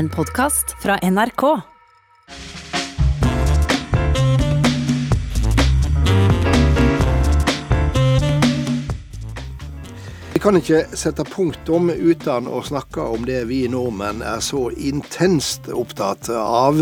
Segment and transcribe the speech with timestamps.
[0.00, 1.60] En podkast fra NRK.
[10.32, 15.68] Vi kan ikke sette punktum uten å snakke om det vi nordmenn er så intenst
[15.68, 16.80] opptatt av,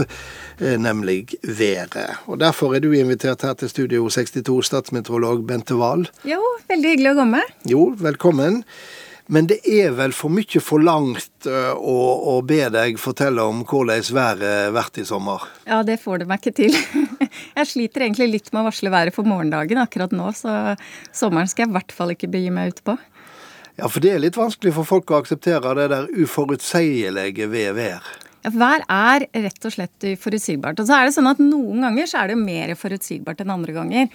[0.61, 2.23] eh, nemlig været.
[2.29, 6.07] Og Derfor er du invitert her til Studio 62, statsmeteorolog Bente Wahl.
[6.23, 6.39] Jo,
[6.71, 7.43] veldig hyggelig å komme.
[7.67, 8.63] Jo, velkommen.
[9.29, 11.97] Men det er vel for mye forlangt eh, å,
[12.33, 15.45] å be deg fortelle om hvordan været vært i sommer?
[15.69, 16.77] Ja, det får du meg ikke til.
[17.59, 20.55] Jeg sliter egentlig litt med å varsle været for morgendagen akkurat nå, så
[21.13, 22.95] sommeren skal jeg i hvert fall ikke begi meg ut på.
[23.79, 28.09] Ja, for det er litt vanskelig for folk å akseptere det der uforutsigelige ved vær.
[28.47, 30.81] Ja, Vær er rett og slett uforutsigbart.
[30.81, 33.77] Og så er det sånn at noen ganger så er det mer forutsigbart enn andre
[33.77, 34.11] ganger.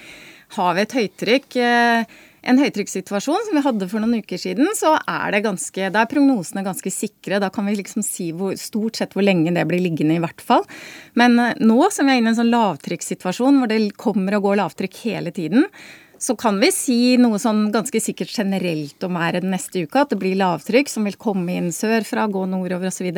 [0.58, 4.94] Har vi et høytrykk, eh, en høytrykkssituasjon som vi hadde for noen uker siden, så
[5.00, 7.40] er ganske, er prognosene ganske sikre.
[7.44, 10.44] Da kan vi liksom si hvor, stort sett hvor lenge det blir liggende, i hvert
[10.44, 10.66] fall.
[11.20, 14.50] Men eh, nå som vi er inne i en sånn lavtrykkssituasjon hvor det kommer og
[14.50, 15.70] går lavtrykk hele tiden,
[16.24, 20.06] så kan vi si noe sånn ganske sikkert generelt om været neste uka.
[20.06, 23.10] At det blir lavtrykk som vil komme inn sørfra, gå nordover osv.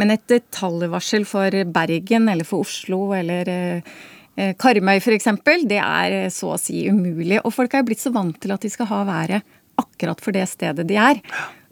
[0.00, 3.94] Men et detaljvarsel for Bergen eller for Oslo eller eh,
[4.36, 5.28] Karmøy f.eks.,
[5.68, 7.40] det er eh, så å si umulig.
[7.44, 9.42] Og folk er blitt så vant til at de skal ha været
[9.80, 11.20] akkurat for det stedet de er.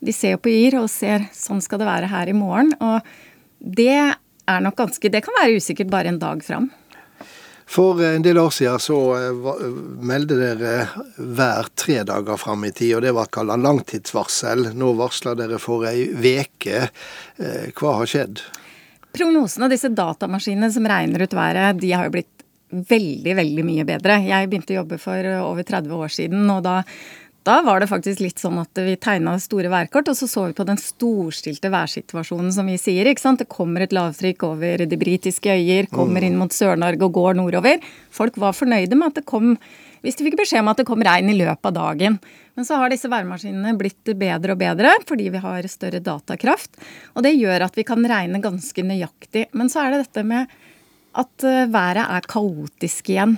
[0.01, 2.73] De ser jo på Yr og ser sånn skal det være her i morgen.
[2.81, 3.01] Og
[3.61, 6.71] det er nok ganske Det kan være usikkert bare en dag fram.
[7.71, 9.51] For en del år siden så eh,
[10.03, 10.73] meldte dere
[11.17, 14.73] hver tre dager fram i tid, og det var kalla langtidsvarsel.
[14.75, 16.89] Nå varsler dere for ei veke.
[17.39, 18.43] Eh, hva har skjedd?
[19.15, 22.40] Prognosene og disse datamaskinene som regner ut været, de har jo blitt
[22.71, 24.21] veldig, veldig mye bedre.
[24.27, 26.81] Jeg begynte å jobbe for over 30 år siden, og da
[27.49, 30.57] da var det faktisk litt sånn at vi tegna store værkort, og så så vi
[30.59, 33.09] på den storstilte værsituasjonen som vi sier.
[33.09, 33.41] ikke sant?
[33.41, 37.81] Det kommer et lavtrykk over de britiske øyer, kommer inn mot Sør-Norge og går nordover.
[38.13, 39.55] Folk var fornøyde med at det kom
[40.05, 42.19] hvis de fikk beskjed om at det kom regn i løpet av dagen.
[42.57, 46.77] Men så har disse værmaskinene blitt bedre og bedre fordi vi har større datakraft.
[47.17, 49.49] Og det gjør at vi kan regne ganske nøyaktig.
[49.57, 50.61] Men så er det dette med
[51.19, 53.35] at været er kaotisk igjen.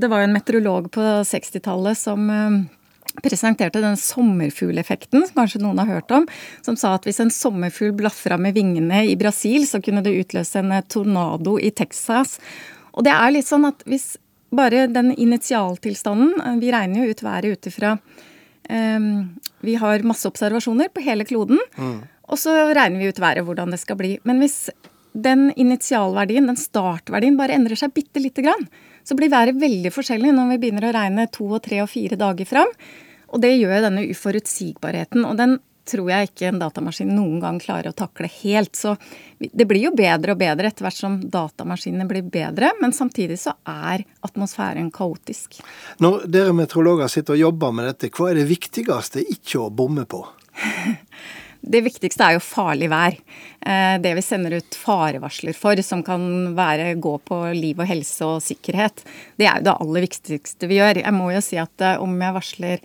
[0.00, 2.30] Det var jo en meteorolog på 60-tallet som
[3.22, 6.26] presenterte den sommerfugleffekten, som kanskje noen har hørt om,
[6.64, 10.60] som sa at hvis en sommerfugl blafra med vingene i Brasil, så kunne det utløse
[10.60, 12.36] en tornado i Texas.
[12.92, 14.14] Og det er litt sånn at hvis
[14.56, 17.96] bare den initialtilstanden Vi regner jo ut været ut ifra
[18.70, 19.08] um,
[19.66, 21.96] Vi har masse observasjoner på hele kloden, mm.
[22.30, 24.12] og så regner vi ut været, hvordan det skal bli.
[24.24, 24.68] Men hvis
[25.16, 28.66] den initialverdien, den startverdien, bare endrer seg bitte lite grann,
[29.06, 32.18] så blir været veldig forskjellig når vi begynner å regne to og tre og fire
[32.20, 32.72] dager fram.
[33.32, 35.24] Og det gjør denne uforutsigbarheten.
[35.26, 35.56] Og den
[35.86, 38.74] tror jeg ikke en datamaskin noen gang klarer å takle helt.
[38.76, 38.96] Så
[39.38, 43.54] det blir jo bedre og bedre etter hvert som datamaskinene blir bedre, men samtidig så
[43.70, 45.60] er atmosfæren kaotisk.
[46.02, 50.06] Når dere meteorologer sitter og jobber med dette, hva er det viktigste ikke å bomme
[50.10, 50.24] på?
[51.66, 53.16] Det viktigste er jo farlig vær.
[53.66, 58.26] Eh, det vi sender ut farevarsler for, som kan være gå på liv og helse
[58.26, 59.02] og sikkerhet.
[59.34, 61.02] Det er jo det aller viktigste vi gjør.
[61.02, 62.84] Jeg må jo si at eh, om jeg varsler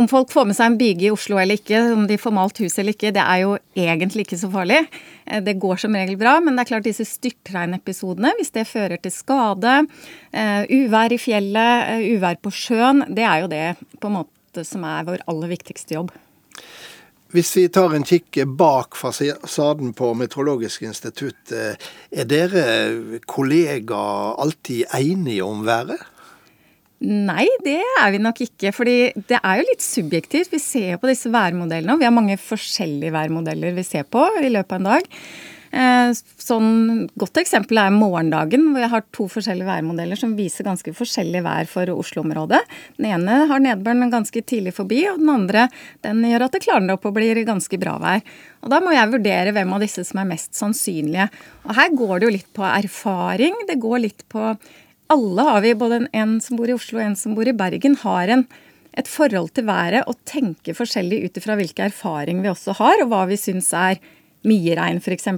[0.00, 2.60] om folk får med seg en byge i Oslo eller ikke, om de får malt
[2.62, 4.80] hus eller ikke, det er jo egentlig ikke så farlig.
[5.26, 8.98] Eh, det går som regel bra, men det er klart disse styrtregnepisodene, hvis det fører
[9.02, 9.76] til skade,
[10.70, 13.64] uvær i fjellet, uvær på sjøen, det er jo det
[14.00, 16.10] på en måte som er vår aller viktigste jobb.
[17.30, 21.76] Hvis vi tar en kikk bak fasaden på Meteorologisk institutt, eh,
[22.10, 22.64] er dere
[23.30, 26.00] kollegaer alltid enige om været?
[27.00, 28.72] Nei, det er vi nok ikke.
[28.72, 30.50] fordi det er jo litt subjektivt.
[30.52, 34.50] Vi ser på disse værmodellene, og vi har mange forskjellige værmodeller vi ser på i
[34.50, 35.08] løpet av en dag.
[35.70, 36.10] Eh,
[36.42, 41.44] sånn godt eksempel er morgendagen, hvor jeg har to forskjellige værmodeller som viser ganske forskjellig
[41.46, 42.58] vær for Oslo-området.
[42.98, 45.68] Den ene har nedbøren ganske tidlig forbi, og den andre
[46.06, 48.24] den gjør at det klarner opp og blir ganske bra vær.
[48.64, 51.30] Og Da må jeg vurdere hvem av disse som er mest sannsynlige.
[51.64, 53.54] Og Her går det jo litt på erfaring.
[53.68, 54.56] Det går litt på
[55.10, 57.96] Alle har vi, både en som bor i Oslo og en som bor i Bergen,
[58.02, 58.46] har en
[58.98, 63.12] et forhold til været og tenker forskjellig ut ifra hvilke erfaring vi også har, og
[63.12, 64.00] hva vi syns er
[64.48, 65.28] mye regn, f.eks.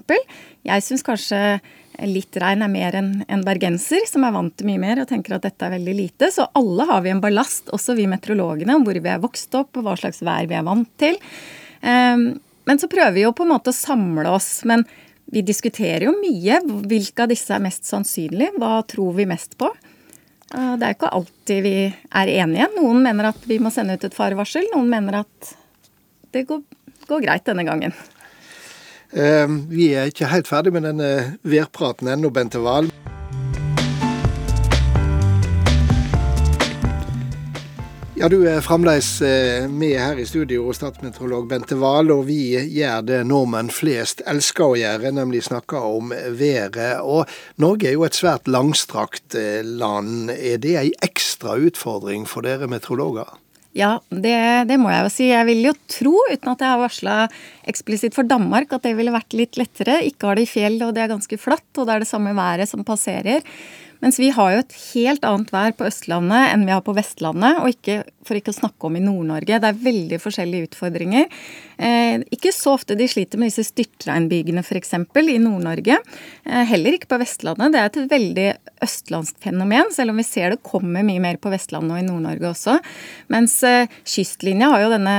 [0.68, 1.40] Jeg syns kanskje
[2.08, 5.36] litt regn er mer enn en bergenser, som er vant til mye mer og tenker
[5.36, 6.30] at dette er veldig lite.
[6.32, 9.76] Så alle har vi en ballast, også vi meteorologene, om hvor vi er vokst opp,
[9.76, 11.18] og hva slags vær vi er vant til.
[11.82, 12.26] Ehm,
[12.68, 14.62] men så prøver vi jo på en måte å samle oss.
[14.68, 14.86] Men
[15.32, 16.60] vi diskuterer jo mye.
[16.88, 18.52] Hvilke av disse er mest sannsynlig?
[18.60, 19.70] Hva tror vi mest på?
[20.52, 22.68] Det er ikke alltid vi er enige.
[22.76, 24.68] Noen mener at vi må sende ut et farevarsel.
[24.74, 25.52] Noen mener at
[26.32, 26.60] det går,
[27.08, 27.96] går greit denne gangen.
[29.12, 32.88] Vi er ikke helt ferdig med denne værpraten ennå, Bente Wahl.
[38.22, 43.00] Ja, Du er fremdeles eh, med her i studio, statsmeteorolog Bente Wahl, og vi gjør
[43.02, 47.00] det nordmenn flest elsker å gjøre, nemlig snakke om været.
[47.02, 47.26] Og
[47.58, 50.30] Norge er jo et svært langstrakt eh, land.
[50.36, 53.32] Er det ei ekstra utfordring for dere meteorologer?
[53.72, 54.36] Ja, det,
[54.68, 55.28] det, må jeg jo si.
[55.30, 57.14] Jeg vil jo tro, uten at jeg har varsla
[57.70, 60.02] eksplisitt for Danmark, at det ville vært litt lettere.
[60.04, 62.68] Ikke har de fjell, og det er ganske flatt, og det er det samme været
[62.68, 63.40] som passerer.
[64.02, 67.60] Mens vi har jo et helt annet vær på Østlandet enn vi har på Vestlandet,
[67.62, 69.60] og ikke, for ikke å snakke om i Nord-Norge.
[69.62, 71.28] Det er veldig forskjellige utfordringer.
[71.82, 74.92] Eh, ikke så ofte de sliter med disse styrtregnbygene f.eks.
[74.94, 75.98] i Nord-Norge.
[76.46, 77.72] Eh, heller ikke på Vestlandet.
[77.74, 78.46] Det er et veldig
[78.86, 82.52] østlandsk fenomen, selv om vi ser det kommer mye mer på Vestlandet og i Nord-Norge
[82.52, 82.78] også.
[83.34, 85.16] Mens eh, kystlinja har jo denne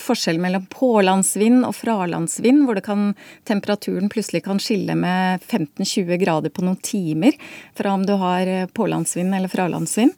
[0.00, 3.12] forskjellen mellom pålandsvind og fralandsvind, hvor kan,
[3.48, 7.38] temperaturen plutselig kan skille med 15-20 grader på noen timer
[7.78, 10.12] fra om du har pålandsvind eller fralandsvind.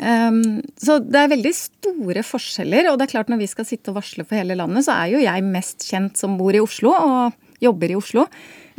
[0.00, 2.88] Um, så det er veldig store forskjeller.
[2.90, 5.12] Og det er klart når vi skal sitte og varsle for hele landet, så er
[5.14, 8.24] jo jeg mest kjent som bor i Oslo og jobber i Oslo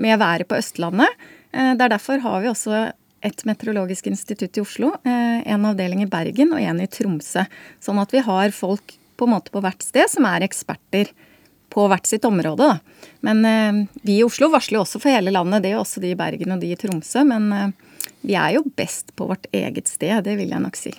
[0.01, 1.21] med været på Østlandet.
[1.53, 2.88] Uh, det er derfor har vi også
[3.21, 7.45] et meteorologisk institutt i Oslo, uh, en avdeling i Bergen og en i Tromsø.
[7.83, 11.13] Sånn at vi har folk på en måte på hvert sted som er eksperter
[11.71, 12.73] på hvert sitt område.
[13.21, 15.62] Men uh, vi i Oslo varsler jo også for hele landet.
[15.62, 17.27] Det er jo også de i Bergen og de i Tromsø.
[17.29, 17.75] men
[18.21, 20.94] vi er jo best på vårt eget sted, det vil jeg nok si.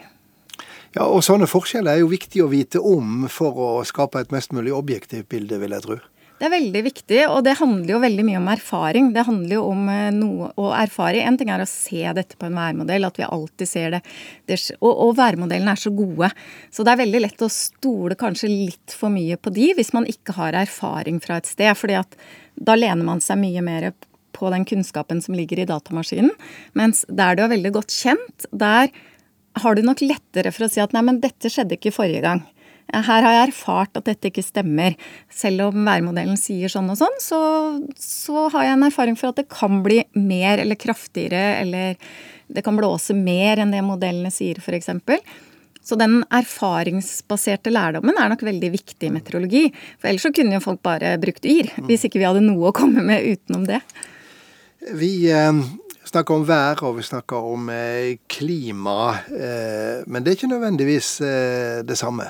[0.93, 4.53] Ja, og Sånne forskjeller er jo viktig å vite om for å skape et mest
[4.53, 6.01] mulig objektivt bilde, vil jeg tro.
[6.43, 9.13] Det er veldig viktig, og det handler jo veldig mye om erfaring.
[9.15, 11.21] Det handler jo om eh, noe å erfare.
[11.23, 14.01] En ting er å se dette på en værmodell, at vi alltid ser det.
[14.51, 16.33] det og, og, værmodellene er så gode.
[16.75, 20.09] Så det er veldig lett å stole kanskje litt for mye på de hvis man
[20.11, 21.71] ikke har erfaring fra et sted.
[21.79, 22.19] fordi at
[22.59, 23.93] da lener man seg mye mer
[24.37, 26.33] på den kunnskapen som ligger i datamaskinen.
[26.79, 28.93] Mens der du er veldig godt kjent, der
[29.61, 32.43] har du nok lettere for å si at nei, men dette skjedde ikke forrige gang.
[32.93, 34.97] Her har jeg erfart at dette ikke stemmer.
[35.33, 37.39] Selv om værmodellen sier sånn og sånn, så,
[37.97, 41.97] så har jeg en erfaring for at det kan bli mer eller kraftigere, eller
[42.53, 44.91] det kan blåse mer enn det modellene sier, f.eks.
[45.83, 49.65] Så den erfaringsbaserte lærdommen er nok veldig viktig i meteorologi.
[49.99, 52.77] For ellers så kunne jo folk bare brukt yr, hvis ikke vi hadde noe å
[52.77, 53.81] komme med utenom det.
[54.91, 55.53] Vi eh,
[56.05, 61.19] snakker om vær og vi snakker om eh, klima, eh, men det er ikke nødvendigvis
[61.87, 62.27] det samme.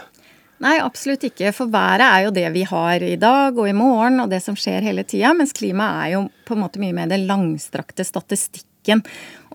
[0.63, 1.51] Nei, absolutt ikke.
[1.57, 4.55] For været er jo det vi har i dag og i morgen, og det som
[4.59, 5.33] skjer hele tida.
[5.35, 9.03] Mens klima er jo på en måte mye mer den langstrakte statistikken.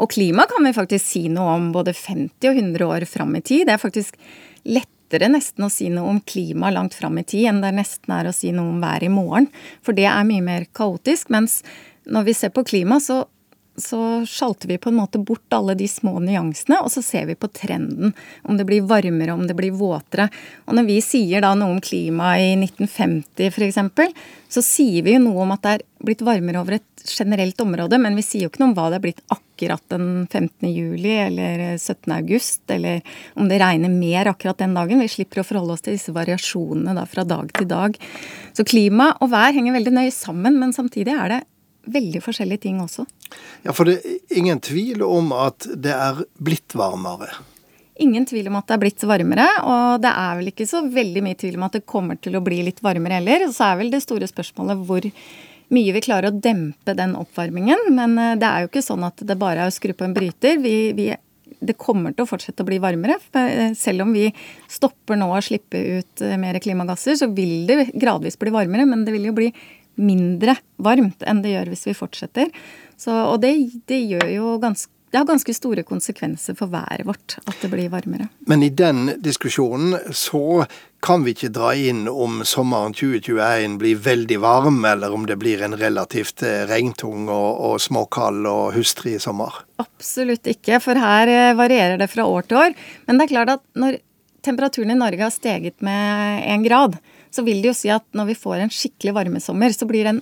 [0.02, 3.44] Og klima kan vi faktisk si noe om både 50 og 100 år fram i
[3.46, 3.70] tid.
[3.70, 4.20] Det er faktisk
[4.68, 8.28] lettere nesten å si noe om klima langt fram i tid enn det nesten er
[8.28, 9.48] å si noe om været i morgen.
[9.80, 11.32] For det er mye mer kaotisk.
[11.32, 11.62] Mens
[12.08, 13.26] når vi ser på klima, så,
[13.78, 17.36] så sjalter vi på en måte bort alle de små nyansene, og så ser vi
[17.36, 18.14] på trenden.
[18.48, 20.30] Om det blir varmere, om det blir våtere.
[20.66, 23.82] Og når vi sier da noe om klima i 1950 f.eks.,
[24.48, 28.00] så sier vi jo noe om at det er blitt varmere over et generelt område,
[28.00, 30.70] men vi sier jo ikke noe om hva det er blitt akkurat den 15.
[30.70, 32.12] juli eller 17.
[32.16, 33.04] august, eller
[33.36, 35.04] om det regner mer akkurat den dagen.
[35.04, 38.00] Vi slipper å forholde oss til disse variasjonene da fra dag til dag.
[38.56, 41.44] Så klima og vær henger veldig nøye sammen, men samtidig er det
[41.94, 43.08] veldig forskjellige ting også.
[43.66, 47.32] Ja, For det er ingen tvil om at det er blitt varmere?
[48.00, 51.24] Ingen tvil om at det er blitt varmere, og det er vel ikke så veldig
[51.26, 53.48] mye tvil om at det kommer til å bli litt varmere heller.
[53.54, 55.08] Så er vel det store spørsmålet hvor
[55.74, 57.88] mye vi klarer å dempe den oppvarmingen.
[57.96, 60.14] Men eh, det er jo ikke sånn at det bare er å skru på en
[60.16, 60.60] bryter.
[60.64, 61.10] Vi, vi,
[61.60, 63.18] det kommer til å fortsette å bli varmere.
[63.34, 64.28] Eh, selv om vi
[64.72, 68.88] stopper nå å slippe ut eh, mer klimagasser, så vil det gradvis bli varmere.
[68.90, 69.52] Men det vil jo bli
[69.98, 72.54] mindre varmt enn det gjør hvis vi fortsetter.
[72.98, 73.56] Så, og det,
[73.90, 77.88] det, gjør jo ganske det har ganske store konsekvenser for været vårt at det blir
[77.90, 78.28] varmere.
[78.50, 80.66] Men i den diskusjonen så
[81.00, 85.64] kan vi ikke dra inn om sommeren 2021 blir veldig varm, eller om det blir
[85.64, 89.62] en relativt eh, regntung og, og småkald og hustrig sommer?
[89.80, 92.76] Absolutt ikke, for her eh, varierer det fra år til år.
[93.08, 94.02] Men det er klart at når
[94.44, 97.00] temperaturen i Norge har steget med én grad,
[97.34, 100.22] så vil det jo si at når vi får en skikkelig varmesommer, så blir den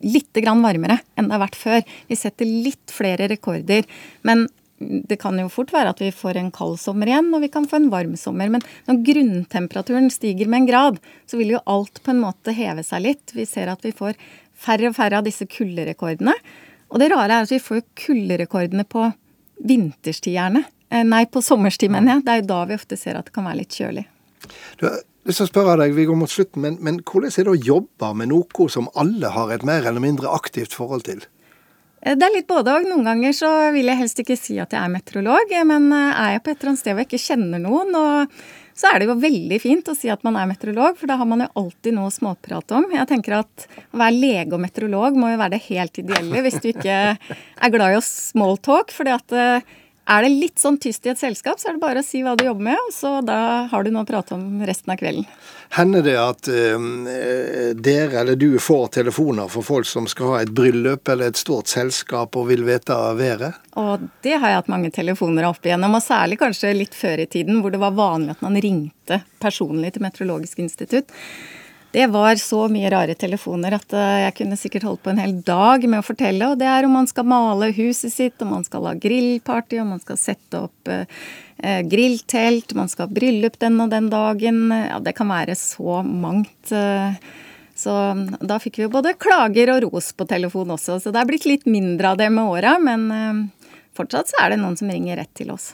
[0.00, 1.84] litt grann varmere enn det har vært før.
[2.08, 3.84] Vi setter litt flere rekorder.
[4.26, 4.46] Men
[4.80, 7.66] det kan jo fort være at vi får en kald sommer igjen, og vi kan
[7.68, 8.48] få en varm sommer.
[8.52, 12.84] Men når grunntemperaturen stiger med en grad, så vil jo alt på en måte heve
[12.86, 13.34] seg litt.
[13.36, 14.16] Vi ser at vi får
[14.60, 16.34] færre og færre av disse kulderekordene.
[16.90, 19.10] Og det rare er at vi får kulderekordene på
[19.68, 20.64] vinterstid gjerne.
[20.90, 22.24] Eh, nei, på sommerstid, mener jeg.
[22.24, 24.06] Det er jo da vi ofte ser at det kan være litt kjølig.
[24.80, 24.88] Du,
[25.28, 27.66] lyst til å spørre deg, Vi går mot slutten, men, men hvordan er det å
[27.74, 31.26] jobbe med noe som alle har et mer eller mindre aktivt forhold til?
[32.00, 32.88] Eh, det er litt både og.
[32.88, 36.34] Noen ganger så vil jeg helst ikke si at jeg er meteorolog, men eh, er
[36.36, 38.40] jeg på et eller annet sted hvor jeg ikke kjenner noen, og
[38.80, 41.28] så er det jo veldig fint å si at man er meteorolog, for da har
[41.28, 42.86] man jo alltid noe å småprate om.
[42.94, 46.60] Jeg tenker at å være lege og meteorolog må jo være det helt ideelle hvis
[46.62, 48.94] du ikke er glad i å smalltalk.
[48.96, 49.76] fordi at eh,
[50.10, 52.34] er det litt sånn tyst i et selskap, så er det bare å si hva
[52.38, 55.26] du jobber med, og så da har du noe å prate om resten av kvelden.
[55.76, 56.88] Hender det at eh,
[57.78, 61.70] dere eller du får telefoner for folk som skal ha et bryllup eller et stort
[61.70, 63.60] selskap og vil vite været?
[63.78, 67.30] Og det har jeg hatt mange telefoner opp igjennom, og særlig kanskje litt før i
[67.30, 71.14] tiden, hvor det var vanlig at man ringte personlig til Meteorologisk institutt.
[71.92, 75.32] Det var så mye rare telefoner at eh, jeg kunne sikkert holdt på en hel
[75.42, 76.52] dag med å fortelle.
[76.52, 79.96] Og det er om man skal male huset sitt, om man skal ha grillparty, om
[79.96, 81.02] man skal sette opp eh,
[81.60, 84.70] eh grilltelt, man skal ha bryllup den og den dagen.
[84.70, 86.70] Ja, det kan være så mangt.
[87.80, 87.96] Så
[88.38, 91.00] da fikk vi jo både klager og ros på telefon også.
[91.02, 93.50] Så det er blitt litt mindre av det med åra, men
[93.98, 95.72] fortsatt så er det noen som ringer rett til oss.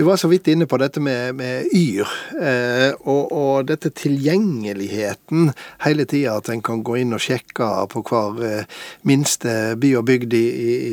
[0.00, 2.08] Du var så vidt inne på dette med, med Yr,
[2.40, 5.50] eh, og, og, dette tilgjengeligheten
[5.84, 6.38] hele tida.
[6.40, 10.46] At en kan gå inn og sjekke på hver eh, minste by og bygd i,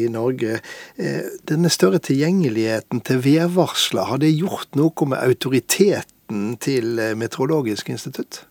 [0.04, 0.58] i Norge.
[1.00, 7.94] Eh, denne større tilgjengeligheten til værvarsler, har det gjort noe med autoriteten til eh, Meteorologisk
[7.96, 8.42] institutt?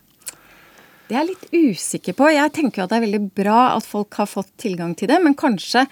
[1.11, 2.31] Det er jeg litt usikker på.
[2.33, 5.37] Jeg tenker at det er veldig bra at folk har fått tilgang til det, men
[5.37, 5.85] kanskje,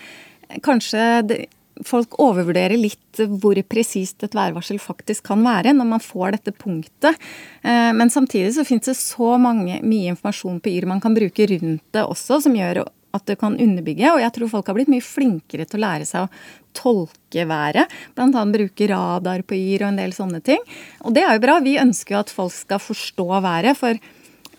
[0.65, 1.43] kanskje det,
[1.83, 7.19] folk overvurderer litt hvor presist et værvarsel faktisk kan være når man får dette punktet.
[7.63, 11.49] Eh, men samtidig så finnes det så mange, mye informasjon på Yr man kan bruke
[11.51, 14.11] rundt det også, som gjør at det kan underbygge.
[14.11, 16.33] Og jeg tror folk har blitt mye flinkere til å lære seg å
[16.75, 17.93] tolke været.
[18.17, 20.63] Blant annet bruke radar på Yr og en del sånne ting.
[21.07, 21.61] Og det er jo bra.
[21.63, 23.79] Vi ønsker jo at folk skal forstå været.
[23.79, 23.99] for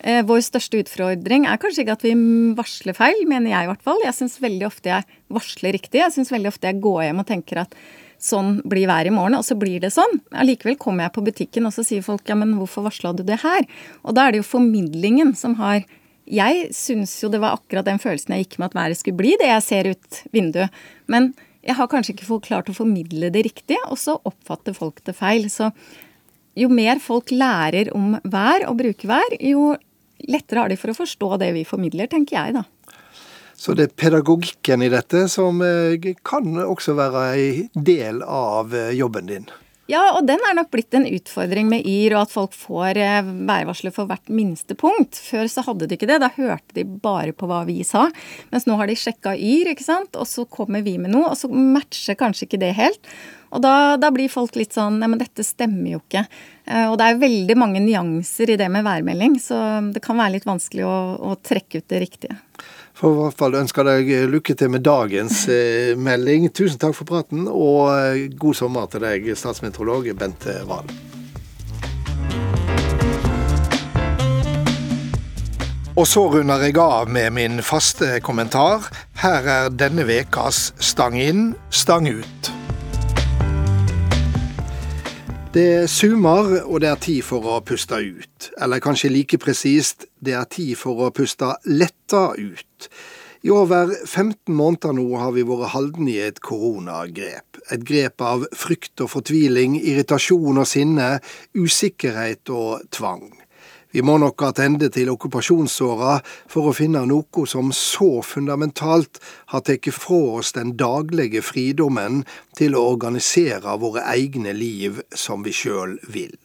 [0.06, 2.12] vår største utfordring er kanskje ikke at vi
[2.54, 3.98] varsler feil, mener jeg i hvert fall.
[4.04, 5.98] Jeg syns veldig ofte jeg varsler riktig.
[5.98, 7.74] Jeg syns veldig ofte jeg går hjem og tenker at
[8.22, 10.20] sånn blir været i morgen, og så blir det sånn.
[10.36, 13.40] Allikevel kommer jeg på butikken, og så sier folk ja, men hvorfor varsla du det
[13.42, 13.66] her?
[14.04, 15.84] Og da er det jo formidlingen som har
[16.26, 19.36] Jeg syns jo det var akkurat den følelsen jeg gikk med at været skulle bli,
[19.38, 20.74] det jeg ser ut vinduet.
[21.06, 21.28] Men
[21.62, 25.46] jeg har kanskje ikke klart å formidle det riktig, og så oppfatter folk det feil.
[25.46, 25.70] Så
[26.58, 29.76] jo mer folk lærer om vær og bruker vær, jo
[30.28, 32.64] lettere har de for å forstå det vi formidler, tenker jeg da.
[33.56, 38.92] Så det er pedagogikken i dette som eh, kan også være en del av eh,
[38.96, 39.48] jobben din?
[39.86, 43.28] Ja, og den er nok blitt en utfordring med Yr, og at folk får eh,
[43.46, 45.14] værvarsler for hvert minste punkt.
[45.28, 48.08] Før så hadde de ikke det, da hørte de bare på hva vi sa.
[48.50, 51.38] Mens nå har de sjekka Yr, ikke sant, og så kommer vi med noe, og
[51.38, 53.12] så matcher kanskje ikke det helt.
[53.54, 56.24] Og da, da blir folk litt sånn Nei, men dette stemmer jo ikke.
[56.66, 59.60] Eh, og det er veldig mange nyanser i det med værmelding, så
[59.94, 60.96] det kan være litt vanskelig å,
[61.30, 62.40] å trekke ut det riktige.
[62.96, 66.48] For i hvert fall ønsker deg lykke til med dagens eh, melding.
[66.48, 70.88] Tusen takk for praten, og eh, god sommer til deg, statsmeteorolog Bente Wahl.
[75.96, 78.88] Og så runder jeg av med min faste kommentar.
[79.20, 82.35] Her er denne vekas Stang inn, stang ut.
[85.56, 88.48] Det sumer, og det er tid for å puste ut.
[88.60, 92.88] Eller kanskje like presist, det er tid for å puste letta ut.
[93.40, 97.62] I over 15 måneder nå har vi vært holdne i et koronagrep.
[97.72, 101.08] Et grep av frykt og fortviling, irritasjon og sinne,
[101.56, 103.30] usikkerhet og tvang.
[103.92, 106.18] Vi må nok attende til okkupasjonsåra
[106.52, 109.20] for å finne noe som så fundamentalt
[109.52, 112.24] har tatt fra oss den daglige fridommen
[112.58, 116.36] til å organisere våre egne liv som vi sjøl vil.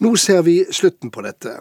[0.00, 1.58] Nå ser vi slutten på dette,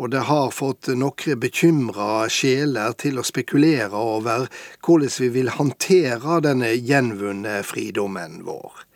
[0.00, 4.46] og det har fått noen bekymra sjeler til å spekulere over
[4.80, 8.86] hvordan vi vil håndtere denne gjenvunne fridommen vår.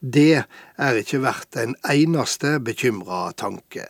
[0.00, 0.44] Det
[0.80, 3.84] er ikke verdt en eneste bekymra tanke,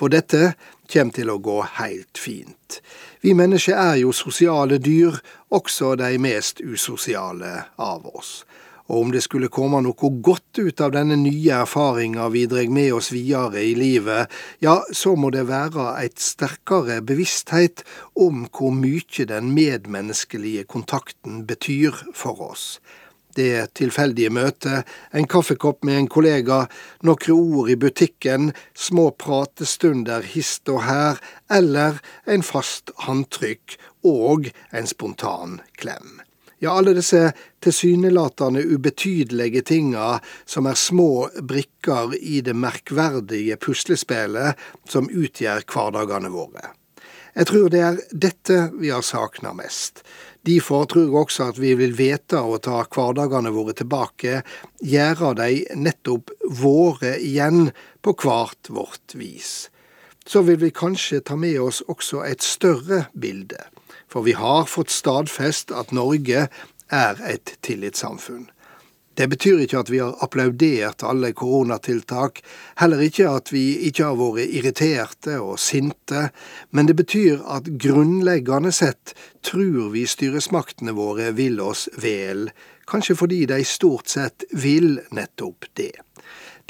[0.00, 0.54] for dette
[0.90, 2.80] kommer til å gå helt fint.
[3.20, 5.18] Vi mennesker er jo sosiale dyr,
[5.52, 8.40] også de mest usosiale av oss.
[8.90, 12.96] Og om det skulle komme noe godt ut av denne nye erfaringa vi drar med
[12.96, 14.32] oss videre i livet,
[14.64, 17.84] ja, så må det være et sterkere bevissthet
[18.18, 22.66] om hvor mye den medmenneskelige kontakten betyr for oss
[23.36, 26.64] det tilfeldige møtet, en kaffekopp med en kollega,
[27.06, 31.20] noen ord i butikken, små pratestunder hist og her,
[31.50, 36.20] eller en fast håndtrykk og en spontan klem.
[36.60, 37.30] Ja, alle disse
[37.64, 46.74] tilsynelatende ubetydelige tinga som er små brikker i det merkverdige puslespillet som utgjør hverdagene våre.
[47.34, 50.02] Jeg tror det er dette vi har savna mest.
[50.46, 54.40] Derfor tror jeg også at vi vil vite å ta hverdagene våre tilbake,
[54.80, 56.32] gjøre de nettopp
[56.62, 57.70] våre igjen,
[58.00, 59.68] på hvert vårt vis.
[60.24, 63.60] Så vil vi kanskje ta med oss også et større bilde.
[64.08, 66.48] For vi har fått stadfest at Norge
[66.90, 68.48] er et tillitssamfunn.
[69.20, 72.38] Det betyr ikke at vi har applaudert alle koronatiltak,
[72.80, 76.30] heller ikke at vi ikke har vært irriterte og sinte,
[76.72, 79.12] men det betyr at grunnleggende sett
[79.44, 82.48] tror vi styresmaktene våre vil oss vel,
[82.88, 85.92] kanskje fordi de stort sett vil nettopp det.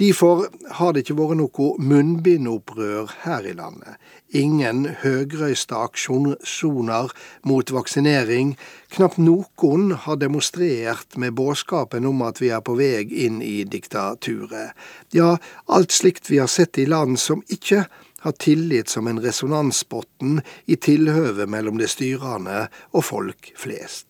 [0.03, 0.49] Derfor
[0.81, 3.95] har det ikke vært noe munnbindopprør her i landet.
[4.31, 7.11] Ingen høgrøyste aksjoner
[7.43, 8.53] mot vaksinering.
[8.95, 14.77] Knapt noen har demonstrert med budskapen om at vi er på vei inn i diktaturet.
[15.11, 15.35] Ja,
[15.67, 17.89] alt slikt vi har sett i land som ikke
[18.21, 24.07] har tillit som en resonansbotn i tilhøvet mellom det styrende og folk flest.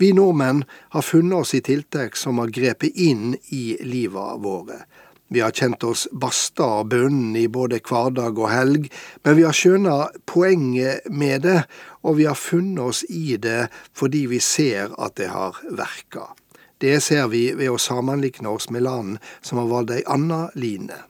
[0.00, 0.64] Vi nordmenn
[0.96, 4.80] har funnet oss i tiltak som har grepet inn i livet våre.
[5.32, 8.88] Vi har kjent oss basta og bunden i både hverdag og helg,
[9.24, 9.96] men vi har skjønna
[10.28, 11.62] poenget med det,
[12.04, 16.28] og vi har funnet oss i det fordi vi ser at det har verka.
[16.82, 21.00] Det ser vi ved å sammenligne oss med land som har valgt ei anna line.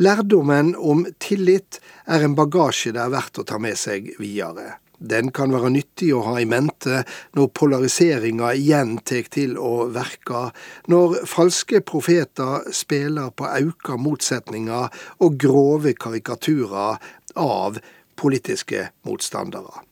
[0.00, 1.78] Lærdommen om tillit
[2.10, 4.79] er en bagasje det er verdt å ta med seg videre.
[5.00, 7.02] Den kan være nyttig å ha i mente
[7.36, 10.50] når polariseringa igjen tek til å verke,
[10.92, 17.00] når falske profeter spiller på auka motsetninger og grove karikaturer
[17.40, 17.80] av
[18.20, 19.86] politiske motstandere.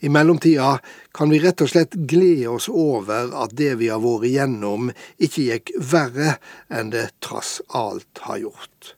[0.00, 0.78] I mellomtida
[1.14, 5.48] kan vi rett og slett glede oss over at det vi har vært igjennom, ikke
[5.48, 6.36] gikk verre
[6.70, 8.97] enn det trass alt har gjort.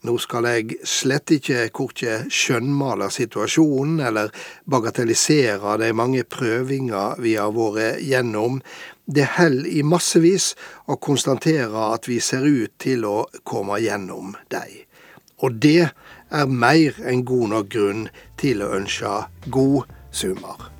[0.00, 4.32] Nå skal jeg slett ikke korkje skjønnmale situasjonen eller
[4.64, 8.62] bagatellisere de mange prøvinger vi har vært gjennom.
[9.04, 10.54] Det holder i massevis
[10.88, 14.86] å konstatere at vi ser ut til å komme gjennom dem.
[15.44, 15.90] Og det
[16.32, 18.04] er mer enn god nok grunn
[18.40, 19.16] til å ønske
[19.52, 20.79] god sommer.